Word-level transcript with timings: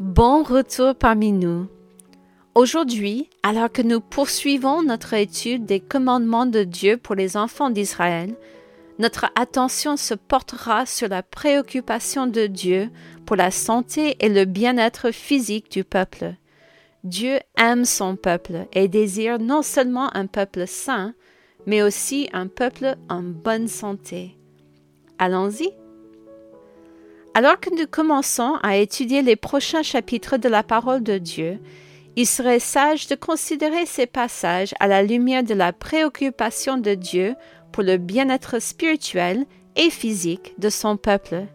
Bon 0.00 0.42
retour 0.42 0.94
parmi 0.94 1.32
nous. 1.32 1.68
Aujourd'hui, 2.54 3.28
alors 3.42 3.70
que 3.70 3.82
nous 3.82 4.00
poursuivons 4.00 4.82
notre 4.82 5.14
étude 5.14 5.66
des 5.66 5.80
commandements 5.80 6.46
de 6.46 6.64
Dieu 6.64 6.96
pour 6.96 7.14
les 7.14 7.36
enfants 7.36 7.70
d'Israël, 7.70 8.34
notre 8.98 9.26
attention 9.36 9.96
se 9.96 10.14
portera 10.14 10.86
sur 10.86 11.08
la 11.08 11.22
préoccupation 11.22 12.26
de 12.26 12.46
Dieu 12.46 12.90
pour 13.26 13.36
la 13.36 13.50
santé 13.50 14.16
et 14.20 14.28
le 14.28 14.44
bien-être 14.44 15.10
physique 15.10 15.70
du 15.70 15.84
peuple. 15.84 16.34
Dieu 17.04 17.38
aime 17.58 17.84
son 17.84 18.16
peuple 18.16 18.66
et 18.72 18.88
désire 18.88 19.38
non 19.38 19.62
seulement 19.62 20.14
un 20.16 20.26
peuple 20.26 20.66
sain, 20.66 21.14
mais 21.66 21.82
aussi 21.82 22.28
un 22.32 22.46
peuple 22.46 22.96
en 23.08 23.22
bonne 23.22 23.68
santé. 23.68 24.38
Allons-y. 25.18 25.81
Alors 27.34 27.58
que 27.58 27.70
nous 27.70 27.86
commençons 27.90 28.58
à 28.62 28.76
étudier 28.76 29.22
les 29.22 29.36
prochains 29.36 29.82
chapitres 29.82 30.36
de 30.36 30.50
la 30.50 30.62
parole 30.62 31.02
de 31.02 31.16
Dieu, 31.16 31.58
il 32.14 32.26
serait 32.26 32.58
sage 32.58 33.06
de 33.06 33.14
considérer 33.14 33.86
ces 33.86 34.06
passages 34.06 34.74
à 34.80 34.86
la 34.86 35.02
lumière 35.02 35.42
de 35.42 35.54
la 35.54 35.72
préoccupation 35.72 36.76
de 36.76 36.94
Dieu 36.94 37.34
pour 37.72 37.84
le 37.84 37.96
bien-être 37.96 38.60
spirituel 38.60 39.46
et 39.76 39.88
physique 39.88 40.54
de 40.58 40.68
son 40.68 40.98
peuple. 40.98 41.46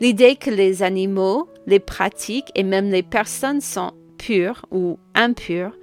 L'idée 0.00 0.36
que 0.36 0.50
les 0.50 0.84
animaux, 0.84 1.48
les 1.66 1.80
pratiques 1.80 2.52
et 2.54 2.62
même 2.62 2.90
les 2.90 3.02
personnes 3.02 3.60
sont 3.60 3.92
pures 4.16 4.64
ou 4.70 4.96
impures 5.16 5.76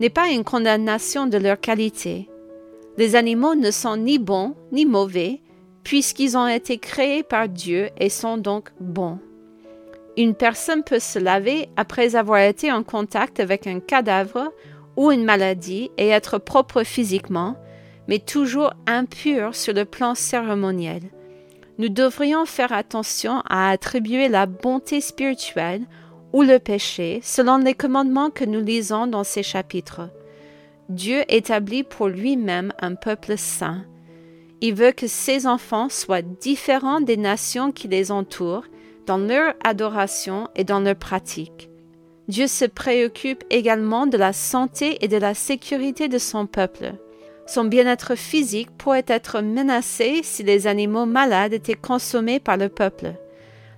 n'est 0.00 0.08
pas 0.08 0.30
une 0.30 0.44
condamnation 0.44 1.26
de 1.26 1.36
leur 1.36 1.60
qualité. 1.60 2.28
Les 2.96 3.16
animaux 3.16 3.54
ne 3.54 3.70
sont 3.70 3.98
ni 3.98 4.18
bons 4.18 4.54
ni 4.72 4.86
mauvais, 4.86 5.42
puisqu'ils 5.86 6.36
ont 6.36 6.48
été 6.48 6.78
créés 6.78 7.22
par 7.22 7.48
Dieu 7.48 7.90
et 8.00 8.10
sont 8.10 8.38
donc 8.38 8.70
bons. 8.80 9.20
Une 10.16 10.34
personne 10.34 10.82
peut 10.82 10.98
se 10.98 11.20
laver 11.20 11.68
après 11.76 12.16
avoir 12.16 12.40
été 12.40 12.72
en 12.72 12.82
contact 12.82 13.38
avec 13.38 13.68
un 13.68 13.78
cadavre 13.78 14.52
ou 14.96 15.12
une 15.12 15.22
maladie 15.22 15.92
et 15.96 16.08
être 16.08 16.38
propre 16.38 16.82
physiquement, 16.82 17.54
mais 18.08 18.18
toujours 18.18 18.72
impure 18.88 19.54
sur 19.54 19.74
le 19.74 19.84
plan 19.84 20.16
cérémoniel. 20.16 21.02
Nous 21.78 21.88
devrions 21.88 22.46
faire 22.46 22.72
attention 22.72 23.40
à 23.48 23.70
attribuer 23.70 24.26
la 24.26 24.46
bonté 24.46 25.00
spirituelle 25.00 25.82
ou 26.32 26.42
le 26.42 26.58
péché 26.58 27.20
selon 27.22 27.58
les 27.58 27.74
commandements 27.74 28.30
que 28.30 28.44
nous 28.44 28.60
lisons 28.60 29.06
dans 29.06 29.22
ces 29.22 29.44
chapitres. 29.44 30.10
Dieu 30.88 31.22
établit 31.28 31.84
pour 31.84 32.08
lui-même 32.08 32.72
un 32.80 32.96
peuple 32.96 33.38
saint, 33.38 33.84
il 34.60 34.74
veut 34.74 34.92
que 34.92 35.06
ses 35.06 35.46
enfants 35.46 35.88
soient 35.88 36.22
différents 36.22 37.00
des 37.00 37.16
nations 37.16 37.72
qui 37.72 37.88
les 37.88 38.10
entourent 38.10 38.66
dans 39.06 39.18
leur 39.18 39.54
adoration 39.62 40.48
et 40.56 40.64
dans 40.64 40.80
leur 40.80 40.96
pratique. 40.96 41.70
Dieu 42.28 42.48
se 42.48 42.64
préoccupe 42.64 43.44
également 43.50 44.06
de 44.06 44.16
la 44.16 44.32
santé 44.32 44.98
et 45.04 45.08
de 45.08 45.16
la 45.16 45.34
sécurité 45.34 46.08
de 46.08 46.18
son 46.18 46.46
peuple. 46.46 46.94
Son 47.46 47.64
bien-être 47.64 48.16
physique 48.16 48.70
pourrait 48.76 49.04
être 49.06 49.40
menacé 49.40 50.20
si 50.24 50.42
les 50.42 50.66
animaux 50.66 51.06
malades 51.06 51.52
étaient 51.52 51.74
consommés 51.74 52.40
par 52.40 52.56
le 52.56 52.68
peuple. 52.68 53.12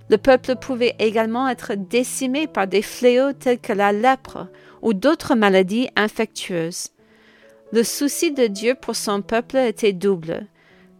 Le 0.09 0.17
peuple 0.17 0.55
pouvait 0.55 0.95
également 0.97 1.47
être 1.47 1.73
décimé 1.75 2.47
par 2.47 2.65
des 2.65 2.81
fléaux 2.81 3.33
tels 3.33 3.59
que 3.59 3.73
la 3.73 3.91
lèpre 3.91 4.47
ou 4.81 4.95
d'autres 4.95 5.35
maladies 5.35 5.89
infectieuses. 5.95 6.89
Le 7.71 7.83
souci 7.83 8.31
de 8.31 8.47
Dieu 8.47 8.73
pour 8.73 8.95
son 8.95 9.21
peuple 9.21 9.57
était 9.57 9.93
double 9.93 10.47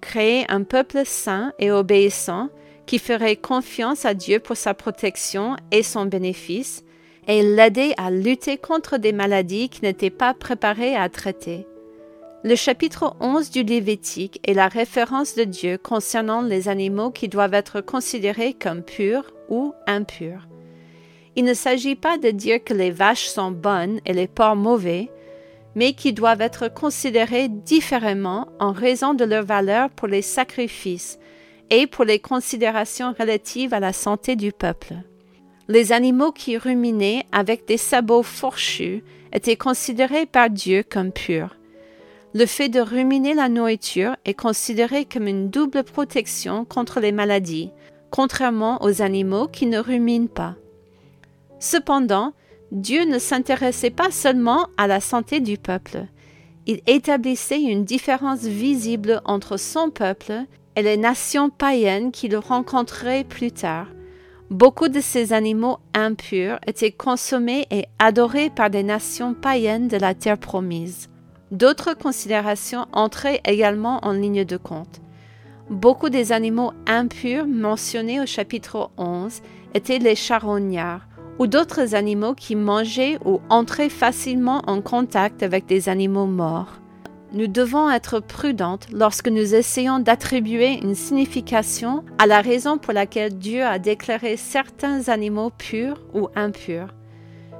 créer 0.01 0.45
un 0.49 0.63
peuple 0.63 1.01
saint 1.05 1.53
et 1.59 1.71
obéissant 1.71 2.49
qui 2.85 2.99
ferait 2.99 3.35
confiance 3.35 4.05
à 4.05 4.13
Dieu 4.13 4.39
pour 4.39 4.57
sa 4.57 4.73
protection 4.73 5.55
et 5.71 5.83
son 5.83 6.05
bénéfice, 6.05 6.83
et 7.27 7.43
l'aider 7.43 7.93
à 7.97 8.09
lutter 8.09 8.57
contre 8.57 8.97
des 8.97 9.11
maladies 9.11 9.69
qui 9.69 9.83
n'étaient 9.83 10.09
pas 10.09 10.33
préparées 10.33 10.95
à 10.95 11.07
traiter. 11.09 11.67
Le 12.43 12.55
chapitre 12.55 13.15
11 13.19 13.51
du 13.51 13.63
Lévitique 13.63 14.39
est 14.47 14.53
la 14.53 14.69
référence 14.69 15.35
de 15.35 15.43
Dieu 15.43 15.77
concernant 15.77 16.41
les 16.41 16.69
animaux 16.69 17.11
qui 17.11 17.27
doivent 17.27 17.53
être 17.53 17.81
considérés 17.81 18.53
comme 18.53 18.81
purs 18.81 19.33
ou 19.49 19.73
impurs. 19.85 20.47
Il 21.35 21.43
ne 21.43 21.53
s'agit 21.53 21.95
pas 21.95 22.17
de 22.17 22.31
dire 22.31 22.63
que 22.63 22.73
les 22.73 22.91
vaches 22.91 23.27
sont 23.27 23.51
bonnes 23.51 23.99
et 24.05 24.13
les 24.13 24.27
porcs 24.27 24.55
mauvais, 24.55 25.09
mais 25.75 25.93
qui 25.93 26.13
doivent 26.13 26.41
être 26.41 26.67
considérés 26.67 27.47
différemment 27.47 28.47
en 28.59 28.71
raison 28.71 29.13
de 29.13 29.25
leur 29.25 29.45
valeur 29.45 29.89
pour 29.89 30.07
les 30.07 30.21
sacrifices 30.21 31.19
et 31.69 31.87
pour 31.87 32.05
les 32.05 32.19
considérations 32.19 33.13
relatives 33.17 33.73
à 33.73 33.79
la 33.79 33.93
santé 33.93 34.35
du 34.35 34.51
peuple. 34.51 34.95
Les 35.67 35.91
animaux 35.91 36.31
qui 36.31 36.57
ruminaient 36.57 37.25
avec 37.31 37.67
des 37.67 37.77
sabots 37.77 38.23
fourchus 38.23 39.03
étaient 39.31 39.55
considérés 39.55 40.25
par 40.25 40.49
Dieu 40.49 40.83
comme 40.89 41.11
purs. 41.11 41.55
Le 42.33 42.45
fait 42.45 42.69
de 42.69 42.79
ruminer 42.79 43.33
la 43.33 43.49
nourriture 43.49 44.15
est 44.25 44.33
considéré 44.33 45.05
comme 45.05 45.27
une 45.27 45.49
double 45.49 45.83
protection 45.83 46.65
contre 46.65 46.99
les 46.99 47.11
maladies, 47.11 47.71
contrairement 48.11 48.83
aux 48.83 49.01
animaux 49.01 49.47
qui 49.47 49.65
ne 49.65 49.79
ruminent 49.79 50.27
pas. 50.27 50.55
Cependant, 51.59 52.33
Dieu 52.71 53.05
ne 53.05 53.19
s'intéressait 53.19 53.89
pas 53.89 54.11
seulement 54.11 54.67
à 54.77 54.87
la 54.87 55.01
santé 55.01 55.39
du 55.39 55.57
peuple, 55.57 56.07
il 56.69 56.81
établissait 56.85 57.63
une 57.63 57.83
différence 57.83 58.41
visible 58.41 59.21
entre 59.25 59.57
son 59.57 59.89
peuple 59.89 60.33
et 60.75 60.83
les 60.83 60.97
nations 60.97 61.49
païennes 61.49 62.11
qu'il 62.11 62.37
rencontrerait 62.37 63.23
plus 63.23 63.51
tard. 63.51 63.87
Beaucoup 64.51 64.87
de 64.87 64.99
ces 64.99 65.33
animaux 65.33 65.79
impurs 65.95 66.59
étaient 66.67 66.91
consommés 66.91 67.65
et 67.71 67.85
adorés 67.97 68.51
par 68.51 68.69
des 68.69 68.83
nations 68.83 69.33
païennes 69.33 69.87
de 69.87 69.97
la 69.97 70.13
terre 70.13 70.37
promise. 70.37 71.09
D'autres 71.49 71.95
considérations 71.95 72.85
entraient 72.93 73.41
également 73.45 73.99
en 74.05 74.11
ligne 74.11 74.45
de 74.45 74.57
compte. 74.57 75.01
Beaucoup 75.71 76.09
des 76.09 76.31
animaux 76.31 76.73
impurs 76.85 77.47
mentionnés 77.47 78.21
au 78.21 78.27
chapitre 78.27 78.91
11 78.97 79.41
étaient 79.73 79.97
les 79.97 80.15
charognards, 80.15 81.07
ou 81.39 81.47
d'autres 81.47 81.95
animaux 81.95 82.35
qui 82.35 82.55
mangeaient 82.55 83.17
ou 83.25 83.39
entraient 83.49 83.89
facilement 83.89 84.61
en 84.67 84.81
contact 84.81 85.41
avec 85.41 85.65
des 85.65 85.89
animaux 85.89 86.25
morts. 86.25 86.73
Nous 87.31 87.47
devons 87.47 87.89
être 87.89 88.19
prudentes 88.19 88.87
lorsque 88.91 89.27
nous 89.27 89.55
essayons 89.55 89.99
d'attribuer 89.99 90.79
une 90.81 90.95
signification 90.95 92.03
à 92.17 92.25
la 92.25 92.41
raison 92.41 92.77
pour 92.77 92.91
laquelle 92.91 93.37
Dieu 93.37 93.63
a 93.63 93.79
déclaré 93.79 94.35
certains 94.35 95.09
animaux 95.09 95.51
purs 95.51 96.01
ou 96.13 96.27
impurs. 96.35 96.93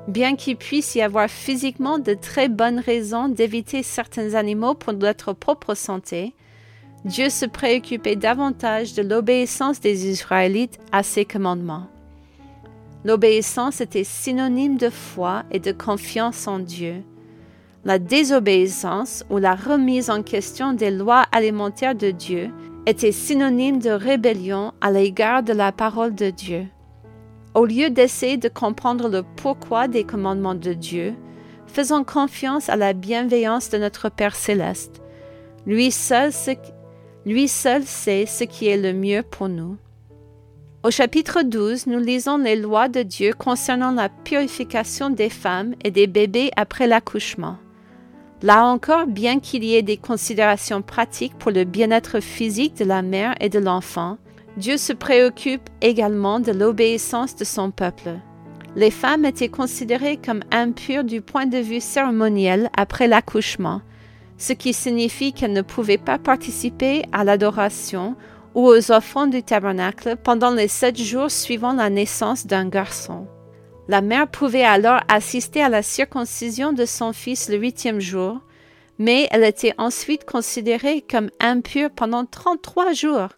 Bien 0.07 0.35
qu'il 0.35 0.57
puisse 0.57 0.95
y 0.95 1.01
avoir 1.01 1.29
physiquement 1.29 1.99
de 1.99 2.15
très 2.15 2.49
bonnes 2.49 2.79
raisons 2.79 3.29
d'éviter 3.29 3.83
certains 3.83 4.33
animaux 4.33 4.73
pour 4.73 4.93
notre 4.93 5.33
propre 5.33 5.75
santé, 5.75 6.33
Dieu 7.05 7.29
se 7.29 7.45
préoccupait 7.45 8.15
davantage 8.15 8.95
de 8.95 9.03
l'obéissance 9.03 9.79
des 9.79 10.09
Israélites 10.09 10.79
à 10.91 11.03
ses 11.03 11.25
commandements. 11.25 11.87
L'obéissance 13.05 13.79
était 13.79 14.03
synonyme 14.03 14.77
de 14.77 14.89
foi 14.89 15.43
et 15.51 15.59
de 15.59 15.71
confiance 15.71 16.47
en 16.47 16.59
Dieu. 16.59 17.03
La 17.85 17.97
désobéissance 17.97 19.23
ou 19.29 19.37
la 19.37 19.55
remise 19.55 20.09
en 20.09 20.21
question 20.21 20.73
des 20.73 20.91
lois 20.91 21.23
alimentaires 21.31 21.95
de 21.95 22.11
Dieu 22.11 22.51
était 22.85 23.13
synonyme 23.13 23.79
de 23.79 23.91
rébellion 23.91 24.73
à 24.81 24.91
l'égard 24.91 25.43
de 25.43 25.53
la 25.53 25.71
parole 25.71 26.13
de 26.13 26.29
Dieu. 26.29 26.65
Au 27.53 27.65
lieu 27.65 27.89
d'essayer 27.89 28.35
de 28.35 28.49
comprendre 28.49 29.07
le 29.07 29.23
pourquoi 29.37 29.87
des 29.87 30.03
commandements 30.03 30.55
de 30.55 30.73
Dieu, 30.73 31.13
faisons 31.67 32.03
confiance 32.03 32.67
à 32.67 32.75
la 32.75 32.93
bienveillance 32.93 33.69
de 33.69 33.77
notre 33.77 34.09
Père 34.09 34.35
céleste. 34.35 35.01
Lui 35.65 35.91
seul, 35.91 36.31
lui 37.25 37.47
seul 37.47 37.83
sait 37.83 38.25
ce 38.25 38.43
qui 38.43 38.67
est 38.67 38.77
le 38.77 38.91
mieux 38.91 39.23
pour 39.23 39.47
nous. 39.47 39.77
Au 40.81 40.91
chapitre 40.91 41.43
12, 41.43 41.87
nous 41.87 41.99
lisons 41.99 42.37
les 42.37 42.55
lois 42.55 42.87
de 42.87 43.03
Dieu 43.03 43.33
concernant 43.37 43.91
la 43.91 44.07
purification 44.07 45.09
des 45.09 45.29
femmes 45.29 45.75
et 45.83 45.91
des 45.91 46.07
bébés 46.07 46.51
après 46.55 46.87
l'accouchement. 46.87 47.57
Là 48.41 48.65
encore, 48.65 49.05
bien 49.05 49.41
qu'il 49.41 49.65
y 49.65 49.75
ait 49.75 49.81
des 49.81 49.97
considérations 49.97 50.81
pratiques 50.81 51.37
pour 51.37 51.51
le 51.51 51.65
bien-être 51.65 52.21
physique 52.21 52.77
de 52.77 52.85
la 52.85 53.01
mère 53.01 53.35
et 53.41 53.49
de 53.49 53.59
l'enfant, 53.59 54.19
Dieu 54.55 54.77
se 54.77 54.93
préoccupe 54.93 55.69
également 55.81 56.39
de 56.39 56.53
l'obéissance 56.53 57.35
de 57.35 57.43
son 57.43 57.71
peuple. 57.71 58.11
Les 58.77 58.91
femmes 58.91 59.25
étaient 59.25 59.49
considérées 59.49 60.15
comme 60.15 60.43
impures 60.49 61.03
du 61.03 61.19
point 61.19 61.45
de 61.45 61.57
vue 61.57 61.81
cérémoniel 61.81 62.69
après 62.77 63.07
l'accouchement, 63.09 63.81
ce 64.37 64.53
qui 64.53 64.71
signifie 64.71 65.33
qu'elles 65.33 65.51
ne 65.51 65.61
pouvaient 65.61 65.97
pas 65.97 66.17
participer 66.17 67.03
à 67.11 67.25
l'adoration 67.25 68.15
ou 68.59 68.67
aux 68.67 68.91
offrandes 68.91 69.29
du 69.29 69.41
tabernacle 69.41 70.17
pendant 70.21 70.51
les 70.51 70.67
sept 70.67 70.99
jours 70.99 71.31
suivant 71.31 71.71
la 71.71 71.89
naissance 71.89 72.45
d'un 72.45 72.67
garçon. 72.67 73.25
La 73.87 74.01
mère 74.01 74.27
pouvait 74.27 74.65
alors 74.65 74.99
assister 75.07 75.63
à 75.63 75.69
la 75.69 75.81
circoncision 75.81 76.73
de 76.73 76.83
son 76.83 77.13
fils 77.13 77.47
le 77.47 77.55
huitième 77.55 78.01
jour, 78.01 78.41
mais 78.97 79.29
elle 79.31 79.45
était 79.45 79.73
ensuite 79.77 80.25
considérée 80.25 81.05
comme 81.09 81.29
impure 81.39 81.89
pendant 81.89 82.25
33 82.25 82.91
jours. 82.91 83.29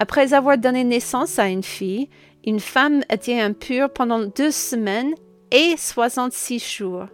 Après 0.00 0.34
avoir 0.34 0.58
donné 0.58 0.84
naissance 0.84 1.38
à 1.38 1.48
une 1.48 1.62
fille, 1.62 2.10
une 2.44 2.60
femme 2.60 3.04
était 3.10 3.40
impure 3.40 3.88
pendant 3.88 4.26
deux 4.26 4.50
semaines 4.50 5.14
et 5.50 5.76
66 5.78 6.58
jours. 6.62 7.06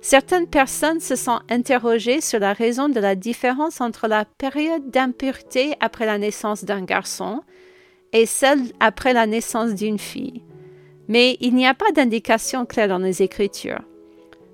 Certaines 0.00 0.46
personnes 0.46 1.00
se 1.00 1.16
sont 1.16 1.40
interrogées 1.48 2.20
sur 2.20 2.38
la 2.38 2.52
raison 2.52 2.88
de 2.88 3.00
la 3.00 3.14
différence 3.14 3.80
entre 3.80 4.06
la 4.06 4.24
période 4.24 4.90
d'impureté 4.90 5.74
après 5.80 6.06
la 6.06 6.18
naissance 6.18 6.64
d'un 6.64 6.82
garçon 6.82 7.42
et 8.12 8.24
celle 8.24 8.60
après 8.80 9.12
la 9.12 9.26
naissance 9.26 9.74
d'une 9.74 9.98
fille. 9.98 10.42
Mais 11.08 11.36
il 11.40 11.54
n'y 11.54 11.66
a 11.66 11.74
pas 11.74 11.90
d'indication 11.92 12.64
claire 12.64 12.88
dans 12.88 12.98
les 12.98 13.22
Écritures. 13.22 13.82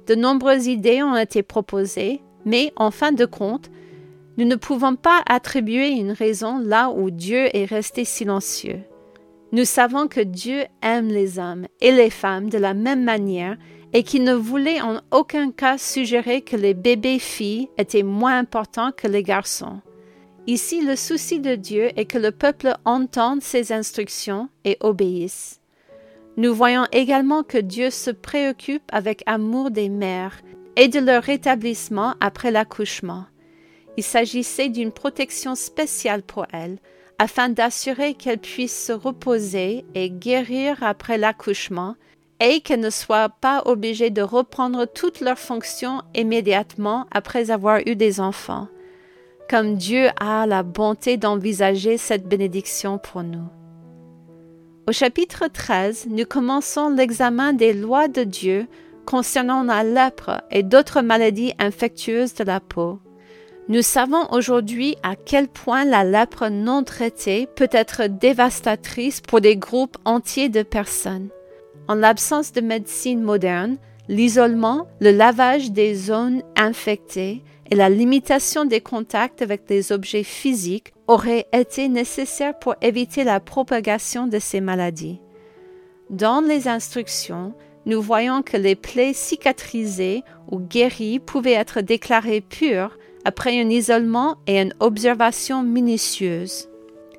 De 0.06 0.14
nombreuses 0.14 0.66
idées 0.66 1.02
ont 1.02 1.16
été 1.16 1.42
proposées, 1.42 2.22
mais 2.44 2.72
en 2.76 2.90
fin 2.90 3.12
de 3.12 3.24
compte, 3.24 3.70
nous 4.36 4.44
ne 4.44 4.56
pouvons 4.56 4.96
pas 4.96 5.22
attribuer 5.28 5.90
une 5.90 6.12
raison 6.12 6.58
là 6.58 6.90
où 6.90 7.10
Dieu 7.10 7.48
est 7.56 7.64
resté 7.64 8.04
silencieux. 8.04 8.80
Nous 9.52 9.64
savons 9.64 10.08
que 10.08 10.20
Dieu 10.20 10.64
aime 10.82 11.08
les 11.08 11.38
hommes 11.38 11.66
et 11.80 11.92
les 11.92 12.10
femmes 12.10 12.48
de 12.48 12.58
la 12.58 12.74
même 12.74 13.04
manière 13.04 13.56
et 13.94 14.02
qu'il 14.02 14.24
ne 14.24 14.34
voulait 14.34 14.80
en 14.80 15.00
aucun 15.12 15.52
cas 15.52 15.78
suggérer 15.78 16.42
que 16.42 16.56
les 16.56 16.74
bébés 16.74 17.20
filles 17.20 17.68
étaient 17.78 18.02
moins 18.02 18.36
importants 18.36 18.90
que 18.90 19.06
les 19.06 19.22
garçons. 19.22 19.80
Ici, 20.46 20.84
le 20.84 20.96
souci 20.96 21.40
de 21.40 21.54
Dieu 21.54 21.90
est 21.96 22.04
que 22.04 22.18
le 22.18 22.32
peuple 22.32 22.74
entende 22.84 23.40
ses 23.40 23.72
instructions 23.72 24.50
et 24.64 24.76
obéisse. 24.80 25.60
Nous 26.36 26.52
voyons 26.52 26.86
également 26.92 27.44
que 27.44 27.56
Dieu 27.56 27.90
se 27.90 28.10
préoccupe 28.10 28.82
avec 28.92 29.22
amour 29.26 29.70
des 29.70 29.88
mères 29.88 30.42
et 30.76 30.88
de 30.88 30.98
leur 30.98 31.22
rétablissement 31.22 32.14
après 32.20 32.50
l'accouchement. 32.50 33.26
Il 33.96 34.02
s'agissait 34.02 34.68
d'une 34.68 34.90
protection 34.90 35.54
spéciale 35.54 36.24
pour 36.24 36.46
elles, 36.52 36.78
afin 37.20 37.48
d'assurer 37.48 38.14
qu'elles 38.14 38.38
puissent 38.40 38.86
se 38.86 38.92
reposer 38.92 39.84
et 39.94 40.10
guérir 40.10 40.82
après 40.82 41.16
l'accouchement, 41.16 41.94
et 42.40 42.60
qu'elles 42.60 42.80
ne 42.80 42.90
soient 42.90 43.28
pas 43.28 43.62
obligées 43.64 44.10
de 44.10 44.22
reprendre 44.22 44.86
toutes 44.86 45.20
leurs 45.20 45.38
fonctions 45.38 46.02
immédiatement 46.14 47.06
après 47.10 47.50
avoir 47.50 47.80
eu 47.86 47.96
des 47.96 48.20
enfants, 48.20 48.68
comme 49.48 49.76
Dieu 49.76 50.08
a 50.20 50.46
la 50.46 50.62
bonté 50.62 51.16
d'envisager 51.16 51.96
cette 51.96 52.26
bénédiction 52.26 52.98
pour 52.98 53.22
nous. 53.22 53.48
Au 54.86 54.92
chapitre 54.92 55.48
13, 55.50 56.08
nous 56.10 56.26
commençons 56.26 56.90
l'examen 56.90 57.54
des 57.54 57.72
lois 57.72 58.08
de 58.08 58.22
Dieu 58.22 58.66
concernant 59.06 59.62
la 59.62 59.82
lèpre 59.82 60.42
et 60.50 60.62
d'autres 60.62 61.00
maladies 61.00 61.54
infectieuses 61.58 62.34
de 62.34 62.44
la 62.44 62.60
peau. 62.60 63.00
Nous 63.68 63.80
savons 63.80 64.30
aujourd'hui 64.30 64.96
à 65.02 65.16
quel 65.16 65.48
point 65.48 65.86
la 65.86 66.04
lèpre 66.04 66.48
non 66.50 66.84
traitée 66.84 67.46
peut 67.46 67.70
être 67.72 68.08
dévastatrice 68.08 69.22
pour 69.22 69.40
des 69.40 69.56
groupes 69.56 69.96
entiers 70.04 70.50
de 70.50 70.62
personnes. 70.62 71.30
En 71.86 71.94
l'absence 71.94 72.52
de 72.52 72.62
médecine 72.62 73.22
moderne, 73.22 73.76
l'isolement, 74.08 74.86
le 75.00 75.10
lavage 75.10 75.70
des 75.70 75.94
zones 75.94 76.42
infectées 76.56 77.42
et 77.70 77.74
la 77.74 77.90
limitation 77.90 78.64
des 78.64 78.80
contacts 78.80 79.42
avec 79.42 79.66
des 79.66 79.92
objets 79.92 80.24
physiques 80.24 80.94
auraient 81.08 81.46
été 81.52 81.88
nécessaires 81.88 82.58
pour 82.58 82.74
éviter 82.80 83.24
la 83.24 83.40
propagation 83.40 84.26
de 84.26 84.38
ces 84.38 84.60
maladies. 84.60 85.20
Dans 86.10 86.40
les 86.40 86.68
instructions, 86.68 87.54
nous 87.86 88.00
voyons 88.00 88.42
que 88.42 88.56
les 88.56 88.76
plaies 88.76 89.12
cicatrisées 89.12 90.22
ou 90.50 90.58
guéries 90.58 91.18
pouvaient 91.18 91.52
être 91.52 91.82
déclarées 91.82 92.40
pures 92.40 92.96
après 93.26 93.60
un 93.60 93.68
isolement 93.68 94.36
et 94.46 94.60
une 94.60 94.74
observation 94.80 95.62
minutieuse. 95.62 96.68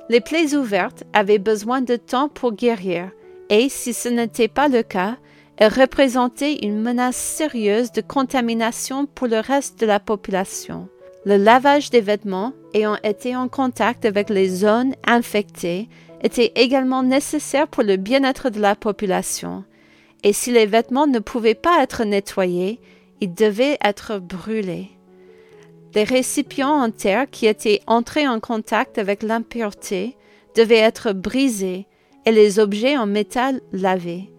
Les 0.10 0.22
plaies 0.22 0.56
ouvertes 0.56 1.04
avaient 1.14 1.40
besoin 1.40 1.82
de 1.82 1.96
temps 1.96 2.30
pour 2.30 2.54
guérir, 2.54 3.12
et 3.50 3.70
si 3.70 3.94
ce 3.94 4.10
n'était 4.10 4.48
pas 4.48 4.68
le 4.68 4.84
cas, 4.84 5.18
elles 5.58 5.74
représentaient 5.74 6.66
une 6.66 6.82
menace 6.82 7.16
sérieuse 7.16 7.92
de 7.92 8.02
contamination 8.02 9.06
pour 9.06 9.28
le 9.28 9.40
reste 9.40 9.80
de 9.80 9.86
la 9.86 10.00
population. 10.00 10.90
Le 11.26 11.38
lavage 11.38 11.90
des 11.90 12.02
vêtements 12.02 12.54
ayant 12.74 12.98
été 13.04 13.36
en 13.36 13.48
contact 13.48 14.06
avec 14.06 14.30
les 14.30 14.50
zones 14.50 14.96
infectées 15.08 15.88
était 16.22 16.52
également 16.56 17.04
nécessaire 17.04 17.68
pour 17.68 17.84
le 17.84 17.98
bien-être 17.98 18.50
de 18.50 18.60
la 18.60 18.76
population, 18.76 19.64
et 20.24 20.34
si 20.34 20.52
les 20.52 20.66
vêtements 20.66 21.08
ne 21.08 21.20
pouvaient 21.20 21.56
pas 21.56 21.82
être 21.82 22.04
nettoyés, 22.04 22.80
ils 23.22 23.34
devaient 23.34 23.78
être 23.84 24.20
brûlés. 24.20 24.90
Les 25.94 26.04
récipients 26.04 26.82
en 26.82 26.92
terre 26.92 27.30
qui 27.30 27.46
étaient 27.46 27.82
entrés 27.88 28.28
en 28.28 28.40
contact 28.40 28.98
avec 28.98 29.24
l'impureté 29.24 30.18
devaient 30.56 30.76
être 30.76 31.14
brisés 31.14 31.88
et 32.26 32.32
les 32.32 32.60
objets 32.60 32.98
en 32.98 33.06
métal 33.06 33.62
lavés. 33.72 34.30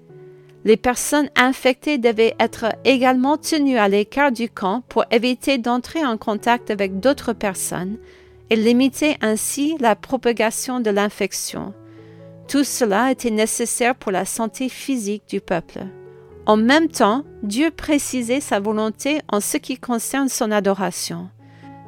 Les 0.64 0.76
personnes 0.76 1.30
infectées 1.36 1.98
devaient 1.98 2.34
être 2.40 2.74
également 2.84 3.36
tenues 3.36 3.78
à 3.78 3.88
l'écart 3.88 4.32
du 4.32 4.48
camp 4.48 4.82
pour 4.88 5.04
éviter 5.12 5.58
d'entrer 5.58 6.04
en 6.04 6.16
contact 6.16 6.70
avec 6.70 6.98
d'autres 6.98 7.32
personnes 7.32 7.98
et 8.50 8.56
limiter 8.56 9.16
ainsi 9.20 9.76
la 9.78 9.94
propagation 9.94 10.80
de 10.80 10.90
l'infection. 10.90 11.72
Tout 12.48 12.64
cela 12.64 13.12
était 13.12 13.30
nécessaire 13.30 13.94
pour 13.94 14.12
la 14.12 14.24
santé 14.24 14.68
physique 14.68 15.24
du 15.28 15.40
peuple. 15.40 15.86
En 16.46 16.56
même 16.56 16.88
temps, 16.88 17.24
Dieu 17.42 17.70
précisait 17.70 18.40
sa 18.40 18.60
volonté 18.60 19.20
en 19.32 19.40
ce 19.40 19.56
qui 19.56 19.78
concerne 19.78 20.28
son 20.28 20.52
adoration. 20.52 21.28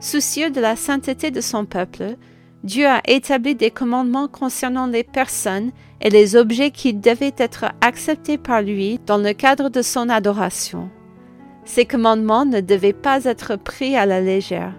Soucieux 0.00 0.50
de 0.50 0.60
la 0.60 0.74
sainteté 0.74 1.30
de 1.30 1.40
son 1.40 1.64
peuple, 1.64 2.16
Dieu 2.64 2.86
a 2.86 3.00
établi 3.06 3.54
des 3.54 3.70
commandements 3.70 4.26
concernant 4.26 4.86
les 4.86 5.04
personnes 5.04 5.70
et 6.00 6.10
les 6.10 6.36
objets 6.36 6.70
qui 6.70 6.94
devaient 6.94 7.34
être 7.36 7.66
acceptés 7.80 8.38
par 8.38 8.62
lui 8.62 9.00
dans 9.06 9.18
le 9.18 9.32
cadre 9.32 9.68
de 9.68 9.82
son 9.82 10.08
adoration. 10.08 10.90
Ces 11.64 11.84
commandements 11.84 12.46
ne 12.46 12.60
devaient 12.60 12.92
pas 12.92 13.24
être 13.24 13.56
pris 13.56 13.96
à 13.96 14.06
la 14.06 14.20
légère. 14.20 14.74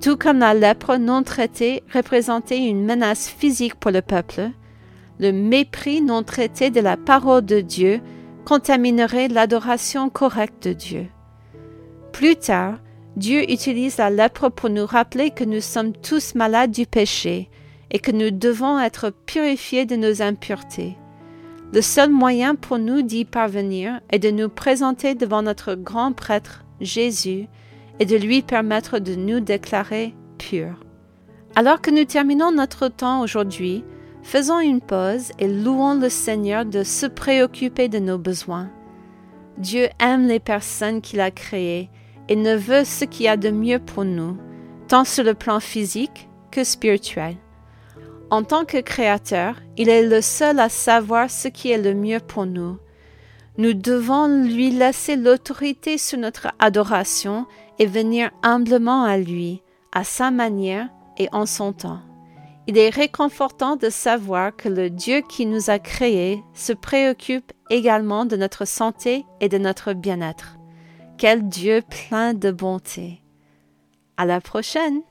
Tout 0.00 0.16
comme 0.16 0.38
la 0.38 0.54
lèpre 0.54 0.96
non 0.96 1.22
traitée 1.22 1.82
représentait 1.92 2.64
une 2.64 2.84
menace 2.84 3.28
physique 3.28 3.76
pour 3.76 3.92
le 3.92 4.02
peuple, 4.02 4.50
le 5.20 5.30
mépris 5.30 6.02
non 6.02 6.24
traité 6.24 6.70
de 6.70 6.80
la 6.80 6.96
parole 6.96 7.44
de 7.44 7.60
Dieu 7.60 8.00
contaminerait 8.44 9.28
l'adoration 9.28 10.10
correcte 10.10 10.66
de 10.66 10.72
Dieu. 10.72 11.06
Plus 12.12 12.34
tard, 12.34 12.78
Dieu 13.16 13.48
utilise 13.50 13.98
la 13.98 14.10
lèpre 14.10 14.48
pour 14.48 14.70
nous 14.70 14.86
rappeler 14.86 15.30
que 15.30 15.44
nous 15.44 15.60
sommes 15.60 15.92
tous 15.92 16.34
malades 16.34 16.72
du 16.72 16.86
péché 16.86 17.48
et 17.92 17.98
que 17.98 18.10
nous 18.10 18.30
devons 18.30 18.80
être 18.80 19.10
purifiés 19.26 19.86
de 19.86 19.96
nos 19.96 20.22
impuretés. 20.22 20.96
Le 21.72 21.80
seul 21.80 22.10
moyen 22.10 22.54
pour 22.54 22.78
nous 22.78 23.02
d'y 23.02 23.24
parvenir 23.24 24.00
est 24.10 24.18
de 24.18 24.30
nous 24.30 24.48
présenter 24.48 25.14
devant 25.14 25.42
notre 25.42 25.74
grand 25.74 26.12
prêtre 26.12 26.64
Jésus 26.80 27.46
et 28.00 28.06
de 28.06 28.16
lui 28.16 28.42
permettre 28.42 28.98
de 28.98 29.14
nous 29.14 29.40
déclarer 29.40 30.14
purs. 30.38 30.80
Alors 31.54 31.80
que 31.80 31.90
nous 31.90 32.04
terminons 32.04 32.50
notre 32.50 32.88
temps 32.88 33.20
aujourd'hui, 33.20 33.84
faisons 34.22 34.58
une 34.58 34.80
pause 34.80 35.32
et 35.38 35.48
louons 35.48 35.94
le 35.94 36.08
Seigneur 36.08 36.64
de 36.64 36.82
se 36.82 37.06
préoccuper 37.06 37.88
de 37.88 37.98
nos 37.98 38.18
besoins. 38.18 38.70
Dieu 39.58 39.88
aime 40.00 40.26
les 40.26 40.40
personnes 40.40 41.02
qu'il 41.02 41.20
a 41.20 41.30
créées 41.30 41.90
et 42.28 42.36
ne 42.36 42.56
veut 42.56 42.84
ce 42.84 43.04
qu'il 43.04 43.26
y 43.26 43.28
a 43.28 43.36
de 43.36 43.50
mieux 43.50 43.78
pour 43.78 44.04
nous, 44.04 44.38
tant 44.88 45.04
sur 45.04 45.24
le 45.24 45.34
plan 45.34 45.60
physique 45.60 46.28
que 46.50 46.64
spirituel. 46.64 47.36
En 48.32 48.44
tant 48.44 48.64
que 48.64 48.78
Créateur, 48.78 49.56
il 49.76 49.90
est 49.90 50.08
le 50.08 50.22
seul 50.22 50.58
à 50.58 50.70
savoir 50.70 51.30
ce 51.30 51.48
qui 51.48 51.70
est 51.70 51.76
le 51.76 51.92
mieux 51.92 52.18
pour 52.18 52.46
nous. 52.46 52.78
Nous 53.58 53.74
devons 53.74 54.26
lui 54.26 54.70
laisser 54.70 55.16
l'autorité 55.16 55.98
sur 55.98 56.18
notre 56.18 56.48
adoration 56.58 57.44
et 57.78 57.84
venir 57.84 58.30
humblement 58.42 59.04
à 59.04 59.18
lui, 59.18 59.60
à 59.92 60.02
sa 60.02 60.30
manière 60.30 60.88
et 61.18 61.28
en 61.32 61.44
son 61.44 61.74
temps. 61.74 62.00
Il 62.66 62.78
est 62.78 62.88
réconfortant 62.88 63.76
de 63.76 63.90
savoir 63.90 64.56
que 64.56 64.70
le 64.70 64.88
Dieu 64.88 65.20
qui 65.28 65.44
nous 65.44 65.68
a 65.68 65.78
créés 65.78 66.42
se 66.54 66.72
préoccupe 66.72 67.52
également 67.68 68.24
de 68.24 68.36
notre 68.36 68.64
santé 68.64 69.26
et 69.42 69.50
de 69.50 69.58
notre 69.58 69.92
bien-être. 69.92 70.56
Quel 71.18 71.50
Dieu 71.50 71.82
plein 72.08 72.32
de 72.32 72.50
bonté. 72.50 73.20
À 74.16 74.24
la 74.24 74.40
prochaine! 74.40 75.02